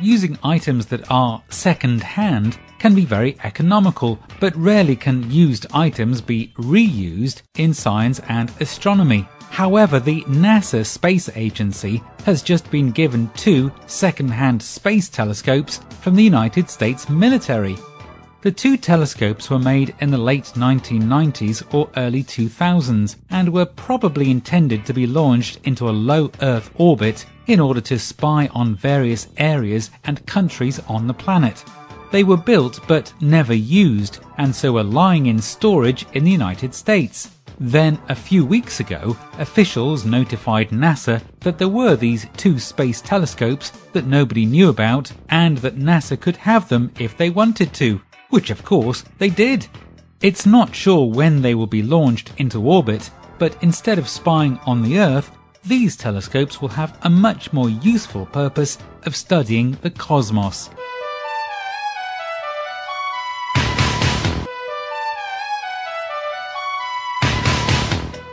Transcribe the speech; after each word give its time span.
Using 0.00 0.38
items 0.44 0.86
that 0.86 1.10
are 1.10 1.42
second 1.48 2.04
hand 2.04 2.56
can 2.78 2.94
be 2.94 3.04
very 3.04 3.36
economical, 3.42 4.20
but 4.38 4.54
rarely 4.54 4.94
can 4.94 5.28
used 5.28 5.66
items 5.74 6.20
be 6.20 6.52
reused 6.56 7.42
in 7.56 7.74
science 7.74 8.20
and 8.28 8.52
astronomy. 8.60 9.26
However, 9.50 9.98
the 9.98 10.22
NASA 10.22 10.86
Space 10.86 11.28
Agency 11.34 12.00
has 12.24 12.44
just 12.44 12.70
been 12.70 12.92
given 12.92 13.28
two 13.34 13.72
second-hand 13.88 14.62
space 14.62 15.08
telescopes 15.08 15.80
from 16.00 16.14
the 16.14 16.22
United 16.22 16.70
States 16.70 17.08
military. 17.08 17.76
The 18.40 18.52
two 18.52 18.76
telescopes 18.76 19.50
were 19.50 19.58
made 19.58 19.96
in 20.00 20.12
the 20.12 20.16
late 20.16 20.52
1990s 20.54 21.74
or 21.74 21.90
early 21.96 22.22
2000s 22.22 23.16
and 23.30 23.48
were 23.48 23.66
probably 23.66 24.30
intended 24.30 24.86
to 24.86 24.94
be 24.94 25.08
launched 25.08 25.58
into 25.64 25.88
a 25.88 25.90
low 25.90 26.30
Earth 26.40 26.70
orbit 26.76 27.26
in 27.48 27.58
order 27.58 27.80
to 27.80 27.98
spy 27.98 28.48
on 28.54 28.76
various 28.76 29.26
areas 29.38 29.90
and 30.04 30.24
countries 30.26 30.78
on 30.86 31.08
the 31.08 31.14
planet. 31.14 31.64
They 32.12 32.22
were 32.22 32.36
built 32.36 32.78
but 32.86 33.12
never 33.20 33.54
used 33.54 34.20
and 34.36 34.54
so 34.54 34.74
were 34.74 34.84
lying 34.84 35.26
in 35.26 35.40
storage 35.40 36.06
in 36.12 36.22
the 36.22 36.30
United 36.30 36.74
States. 36.74 37.30
Then, 37.58 37.98
a 38.08 38.14
few 38.14 38.44
weeks 38.44 38.78
ago, 38.78 39.16
officials 39.38 40.04
notified 40.04 40.68
NASA 40.70 41.20
that 41.40 41.58
there 41.58 41.68
were 41.68 41.96
these 41.96 42.28
two 42.36 42.60
space 42.60 43.00
telescopes 43.00 43.70
that 43.94 44.06
nobody 44.06 44.46
knew 44.46 44.68
about 44.68 45.10
and 45.28 45.58
that 45.58 45.76
NASA 45.76 46.20
could 46.20 46.36
have 46.36 46.68
them 46.68 46.92
if 47.00 47.16
they 47.16 47.30
wanted 47.30 47.72
to, 47.74 48.00
which 48.30 48.50
of 48.50 48.64
course 48.64 49.04
they 49.18 49.30
did. 49.30 49.66
It's 50.20 50.46
not 50.46 50.74
sure 50.74 51.06
when 51.06 51.42
they 51.42 51.54
will 51.54 51.66
be 51.66 51.82
launched 51.82 52.32
into 52.38 52.62
orbit, 52.62 53.10
but 53.38 53.56
instead 53.62 53.98
of 53.98 54.08
spying 54.08 54.58
on 54.66 54.82
the 54.82 54.98
Earth, 54.98 55.30
these 55.64 55.96
telescopes 55.96 56.60
will 56.60 56.68
have 56.68 56.98
a 57.02 57.10
much 57.10 57.52
more 57.52 57.68
useful 57.68 58.26
purpose 58.26 58.78
of 59.04 59.14
studying 59.14 59.78
the 59.82 59.90
cosmos. 59.90 60.70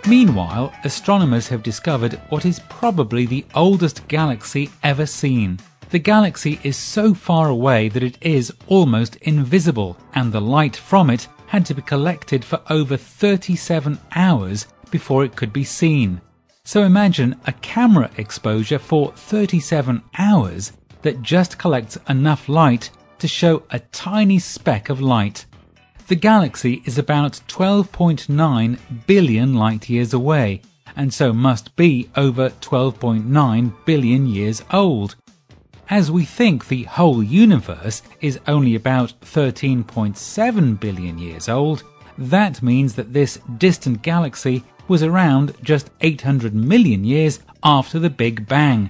Meanwhile, 0.07 0.71
astronomers 0.83 1.47
have 1.47 1.63
discovered 1.63 2.21
what 2.29 2.45
is 2.45 2.59
probably 2.69 3.25
the 3.25 3.43
oldest 3.55 4.07
galaxy 4.07 4.69
ever 4.83 5.07
seen. 5.07 5.59
The 5.91 5.99
galaxy 5.99 6.59
is 6.63 6.75
so 6.75 7.13
far 7.13 7.47
away 7.47 7.89
that 7.89 8.03
it 8.03 8.17
is 8.21 8.51
almost 8.67 9.17
invisible, 9.17 9.97
and 10.13 10.31
the 10.31 10.41
light 10.41 10.75
from 10.75 11.09
it 11.09 11.27
had 11.47 11.65
to 11.67 11.75
be 11.75 11.81
collected 11.81 12.43
for 12.43 12.59
over 12.69 12.97
37 12.97 13.99
hours 14.15 14.67
before 14.89 15.23
it 15.23 15.35
could 15.35 15.53
be 15.53 15.63
seen. 15.63 16.21
So 16.63 16.83
imagine 16.83 17.35
a 17.45 17.51
camera 17.51 18.09
exposure 18.17 18.79
for 18.79 19.11
37 19.13 20.01
hours 20.17 20.73
that 21.03 21.21
just 21.21 21.59
collects 21.59 21.97
enough 22.09 22.49
light 22.49 22.89
to 23.19 23.27
show 23.27 23.61
a 23.69 23.79
tiny 23.79 24.39
speck 24.39 24.89
of 24.89 24.99
light. 24.99 25.45
The 26.07 26.15
galaxy 26.15 26.81
is 26.85 26.97
about 26.97 27.39
12.9 27.47 28.79
billion 29.05 29.53
light 29.53 29.87
years 29.89 30.13
away, 30.13 30.61
and 30.95 31.13
so 31.13 31.31
must 31.31 31.75
be 31.75 32.09
over 32.15 32.49
12.9 32.49 33.73
billion 33.85 34.25
years 34.27 34.63
old. 34.71 35.15
As 35.89 36.09
we 36.09 36.25
think 36.25 36.67
the 36.67 36.83
whole 36.83 37.21
universe 37.21 38.01
is 38.19 38.39
only 38.47 38.73
about 38.73 39.13
13.7 39.21 40.79
billion 40.79 41.19
years 41.19 41.47
old, 41.47 41.83
that 42.17 42.63
means 42.63 42.95
that 42.95 43.13
this 43.13 43.39
distant 43.59 44.01
galaxy 44.01 44.63
was 44.87 45.03
around 45.03 45.53
just 45.61 45.91
800 46.01 46.55
million 46.55 47.03
years 47.03 47.39
after 47.63 47.99
the 47.99 48.09
Big 48.09 48.47
Bang. 48.47 48.89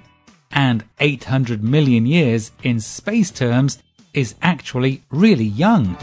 And 0.51 0.85
800 1.01 1.61
million 1.61 2.05
years 2.05 2.51
in 2.63 2.79
space 2.79 3.29
terms 3.29 3.83
is 4.13 4.35
actually 4.41 5.03
really 5.11 5.43
young. 5.43 5.97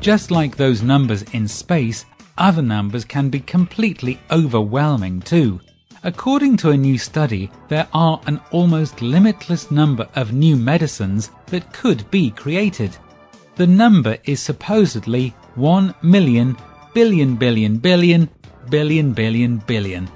Just 0.00 0.32
like 0.32 0.56
those 0.56 0.82
numbers 0.82 1.22
in 1.32 1.46
space, 1.46 2.04
other 2.38 2.62
numbers 2.62 3.04
can 3.04 3.28
be 3.28 3.40
completely 3.40 4.20
overwhelming 4.30 5.20
too. 5.20 5.60
According 6.04 6.56
to 6.58 6.70
a 6.70 6.76
new 6.76 6.98
study, 6.98 7.50
there 7.68 7.86
are 7.92 8.20
an 8.26 8.40
almost 8.50 9.02
limitless 9.02 9.70
number 9.70 10.08
of 10.16 10.32
new 10.32 10.56
medicines 10.56 11.30
that 11.46 11.72
could 11.72 12.10
be 12.10 12.30
created. 12.30 12.96
The 13.54 13.66
number 13.66 14.18
is 14.24 14.40
supposedly 14.40 15.34
1 15.54 15.94
million 16.02 16.56
billion 16.94 17.36
billion 17.36 17.76
billion 17.76 18.28
billion 18.68 19.12
billion 19.12 19.58
billion. 19.58 20.08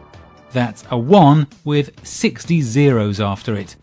That's 0.53 0.85
a 0.91 0.99
1 0.99 1.47
with 1.65 1.91
60 2.07 2.63
zeros 2.63 3.21
after 3.21 3.55
it. 3.55 3.77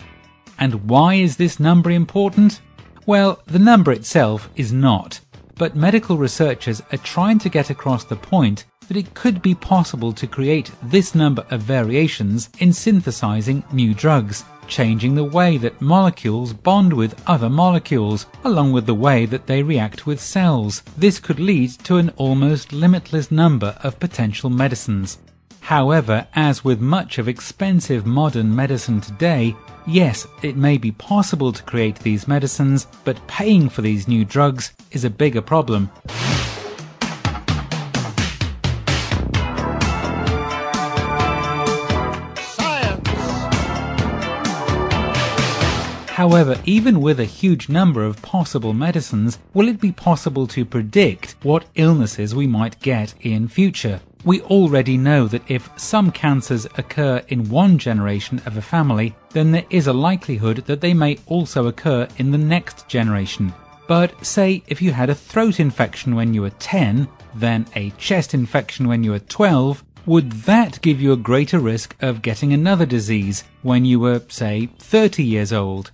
And 0.59 0.89
why 0.89 1.15
is 1.15 1.37
this 1.37 1.59
number 1.59 1.91
important? 1.91 2.61
Well, 3.05 3.41
the 3.45 3.59
number 3.59 3.91
itself 3.91 4.49
is 4.55 4.73
not 4.73 5.19
but 5.55 5.75
medical 5.75 6.17
researchers 6.17 6.81
are 6.91 6.97
trying 6.97 7.39
to 7.39 7.49
get 7.49 7.69
across 7.69 8.03
the 8.03 8.15
point 8.15 8.65
that 8.87 8.97
it 8.97 9.13
could 9.13 9.41
be 9.41 9.55
possible 9.55 10.11
to 10.11 10.27
create 10.27 10.71
this 10.83 11.15
number 11.15 11.45
of 11.51 11.61
variations 11.61 12.49
in 12.59 12.73
synthesizing 12.73 13.63
new 13.71 13.93
drugs, 13.93 14.43
changing 14.67 15.15
the 15.15 15.23
way 15.23 15.57
that 15.57 15.81
molecules 15.81 16.53
bond 16.53 16.93
with 16.93 17.21
other 17.27 17.49
molecules, 17.49 18.25
along 18.43 18.71
with 18.71 18.85
the 18.85 18.93
way 18.93 19.25
that 19.25 19.47
they 19.47 19.63
react 19.63 20.05
with 20.05 20.19
cells. 20.19 20.83
This 20.97 21.19
could 21.19 21.39
lead 21.39 21.71
to 21.85 21.97
an 21.97 22.09
almost 22.17 22.73
limitless 22.73 23.31
number 23.31 23.77
of 23.83 23.99
potential 23.99 24.49
medicines. 24.49 25.17
However, 25.63 26.27
as 26.35 26.65
with 26.65 26.81
much 26.81 27.17
of 27.17 27.29
expensive 27.29 28.05
modern 28.05 28.53
medicine 28.53 28.99
today, 28.99 29.55
yes, 29.87 30.27
it 30.41 30.57
may 30.57 30.77
be 30.77 30.91
possible 30.91 31.53
to 31.53 31.63
create 31.63 31.99
these 31.99 32.27
medicines, 32.27 32.85
but 33.05 33.25
paying 33.27 33.69
for 33.69 33.81
these 33.81 34.05
new 34.05 34.25
drugs 34.25 34.73
is 34.91 35.05
a 35.05 35.09
bigger 35.09 35.41
problem. 35.41 35.89
However, 46.09 46.59
even 46.65 46.99
with 46.99 47.21
a 47.21 47.25
huge 47.25 47.69
number 47.69 48.03
of 48.03 48.21
possible 48.21 48.73
medicines, 48.73 49.39
will 49.53 49.69
it 49.69 49.79
be 49.79 49.93
possible 49.93 50.45
to 50.47 50.65
predict 50.65 51.37
what 51.41 51.63
illnesses 51.75 52.35
we 52.35 52.47
might 52.47 52.81
get 52.81 53.13
in 53.21 53.47
future? 53.47 54.01
We 54.25 54.41
already 54.41 54.97
know 54.97 55.27
that 55.27 55.51
if 55.51 55.69
some 55.75 56.09
cancers 56.09 56.65
occur 56.77 57.21
in 57.27 57.49
one 57.49 57.77
generation 57.77 58.41
of 58.45 58.55
a 58.55 58.61
family, 58.61 59.13
then 59.31 59.51
there 59.51 59.65
is 59.69 59.87
a 59.87 59.93
likelihood 59.93 60.63
that 60.65 60.79
they 60.79 60.93
may 60.93 61.19
also 61.25 61.67
occur 61.67 62.07
in 62.17 62.31
the 62.31 62.37
next 62.37 62.87
generation. 62.87 63.53
But 63.85 64.25
say 64.25 64.63
if 64.67 64.81
you 64.81 64.91
had 64.91 65.09
a 65.09 65.15
throat 65.15 65.59
infection 65.59 66.15
when 66.15 66.33
you 66.33 66.41
were 66.41 66.51
10, 66.51 67.07
then 67.35 67.65
a 67.75 67.89
chest 67.91 68.33
infection 68.33 68.87
when 68.87 69.03
you 69.03 69.11
were 69.11 69.19
12, 69.19 69.83
would 70.05 70.31
that 70.43 70.81
give 70.81 71.01
you 71.01 71.11
a 71.11 71.17
greater 71.17 71.59
risk 71.59 71.95
of 72.01 72.21
getting 72.21 72.53
another 72.53 72.85
disease 72.85 73.43
when 73.61 73.83
you 73.83 73.99
were, 73.99 74.21
say, 74.29 74.69
30 74.79 75.23
years 75.23 75.51
old? 75.51 75.91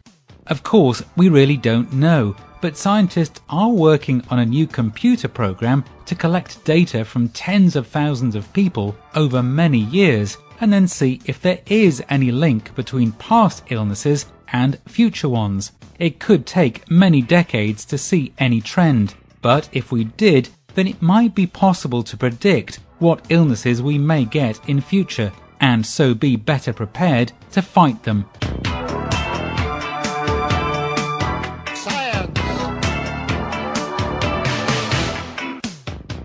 Of 0.50 0.64
course, 0.64 1.04
we 1.16 1.30
really 1.30 1.58
don't 1.58 1.94
know, 1.94 2.36
but 2.60 2.76
scientists 2.76 3.40
are 3.50 3.70
working 3.70 4.24
on 4.30 4.40
a 4.40 4.46
new 4.46 4.66
computer 4.66 5.28
program 5.28 5.86
to 6.08 6.16
collect 6.16 6.66
data 6.66 7.06
from 7.06 7.30
tens 7.30 7.76
of 7.76 7.86
thousands 7.86 8.34
of 8.34 8.52
people 8.52 8.96
over 9.14 9.44
many 9.44 9.78
years 9.78 10.38
and 10.60 10.74
then 10.74 10.88
see 10.88 11.22
if 11.26 11.40
there 11.40 11.60
is 11.68 12.04
any 12.10 12.32
link 12.32 12.74
between 12.74 13.12
past 13.14 13.64
illnesses 13.70 14.26
and 14.52 14.80
future 14.88 15.30
ones. 15.30 15.72
It 16.00 16.20
could 16.20 16.48
take 16.48 16.90
many 16.90 17.22
decades 17.22 17.86
to 17.86 18.00
see 18.00 18.34
any 18.40 18.60
trend, 18.60 19.14
but 19.44 19.70
if 19.72 19.92
we 19.92 20.06
did, 20.06 20.50
then 20.74 20.88
it 20.88 21.00
might 21.02 21.36
be 21.36 21.46
possible 21.46 22.02
to 22.02 22.18
predict 22.18 22.80
what 22.98 23.26
illnesses 23.30 23.84
we 23.84 24.00
may 24.00 24.26
get 24.26 24.60
in 24.68 24.82
future 24.82 25.32
and 25.62 25.86
so 25.86 26.16
be 26.16 26.36
better 26.36 26.74
prepared 26.74 27.34
to 27.52 27.62
fight 27.62 28.02
them. 28.04 28.26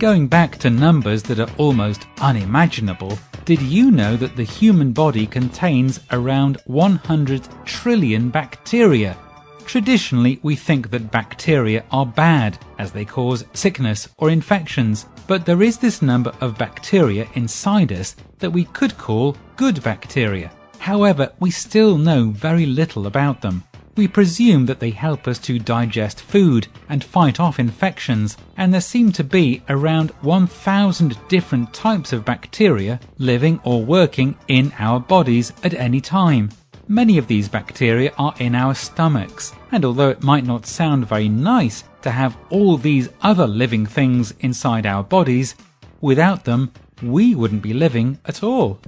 Going 0.04 0.28
back 0.28 0.58
to 0.58 0.68
numbers 0.68 1.22
that 1.22 1.40
are 1.40 1.48
almost 1.56 2.06
unimaginable, 2.20 3.18
did 3.46 3.62
you 3.62 3.90
know 3.90 4.18
that 4.18 4.36
the 4.36 4.44
human 4.44 4.92
body 4.92 5.26
contains 5.26 5.98
around 6.12 6.60
100 6.66 7.48
trillion 7.64 8.28
bacteria? 8.28 9.16
Traditionally, 9.64 10.40
we 10.42 10.56
think 10.56 10.90
that 10.90 11.10
bacteria 11.10 11.84
are 11.90 12.04
bad, 12.04 12.58
as 12.78 12.92
they 12.92 13.06
cause 13.06 13.46
sickness 13.54 14.06
or 14.18 14.28
infections, 14.28 15.06
but 15.26 15.46
there 15.46 15.62
is 15.62 15.78
this 15.78 16.02
number 16.02 16.34
of 16.42 16.58
bacteria 16.58 17.26
inside 17.32 17.90
us 17.90 18.14
that 18.40 18.50
we 18.50 18.64
could 18.64 18.98
call 18.98 19.38
good 19.56 19.82
bacteria. 19.82 20.52
However, 20.78 21.32
we 21.40 21.50
still 21.50 21.96
know 21.96 22.28
very 22.28 22.66
little 22.66 23.06
about 23.06 23.40
them. 23.40 23.64
We 23.96 24.08
presume 24.08 24.66
that 24.66 24.80
they 24.80 24.90
help 24.90 25.28
us 25.28 25.38
to 25.40 25.60
digest 25.60 26.20
food 26.20 26.66
and 26.88 27.04
fight 27.04 27.38
off 27.38 27.60
infections, 27.60 28.36
and 28.56 28.74
there 28.74 28.80
seem 28.80 29.12
to 29.12 29.22
be 29.22 29.62
around 29.68 30.10
1,000 30.22 31.16
different 31.28 31.72
types 31.72 32.12
of 32.12 32.24
bacteria 32.24 32.98
living 33.18 33.60
or 33.62 33.84
working 33.84 34.36
in 34.48 34.72
our 34.80 34.98
bodies 34.98 35.52
at 35.62 35.74
any 35.74 36.00
time. 36.00 36.50
Many 36.88 37.18
of 37.18 37.28
these 37.28 37.48
bacteria 37.48 38.12
are 38.18 38.34
in 38.40 38.56
our 38.56 38.74
stomachs, 38.74 39.52
and 39.70 39.84
although 39.84 40.10
it 40.10 40.24
might 40.24 40.44
not 40.44 40.66
sound 40.66 41.06
very 41.06 41.28
nice 41.28 41.84
to 42.02 42.10
have 42.10 42.36
all 42.50 42.76
these 42.76 43.08
other 43.22 43.46
living 43.46 43.86
things 43.86 44.34
inside 44.40 44.86
our 44.86 45.04
bodies, 45.04 45.54
without 46.00 46.44
them, 46.44 46.72
we 47.00 47.36
wouldn't 47.36 47.62
be 47.62 47.72
living 47.72 48.18
at 48.26 48.42
all. 48.42 48.80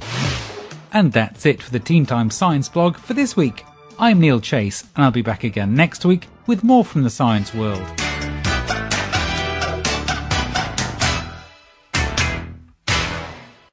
And 0.93 1.13
that's 1.13 1.47
it 1.47 1.63
for 1.63 1.71
the 1.71 1.79
Teen 1.79 2.07
Time 2.07 2.31
Science 2.31 2.69
blog 2.69 2.97
for 2.97 3.15
this 3.15 3.37
week. 3.37 3.65
I'm 3.99 4.21
Neil 4.21 4.41
Chase, 4.41 4.83
and 4.95 5.07
I'll 5.07 5.11
be 5.11 5.23
back 5.23 5.43
again 5.43 5.75
next 5.75 6.05
week 6.05 6.29
with 6.47 6.63
more 6.63 6.85
from 6.85 7.03
the 7.03 7.09
science 7.09 7.55
world. 7.55 8.06